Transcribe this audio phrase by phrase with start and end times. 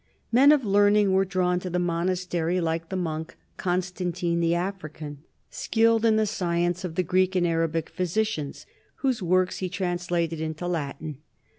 [0.31, 5.19] Men of learning were drawn to the monastery, like the monk Constantine the African,
[5.51, 8.65] skilled in the science of the Greek and Arabic physicians,
[9.05, 11.19] whose works he translated into Latin.